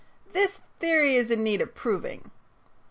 [0.33, 2.31] This theory is in need of proving.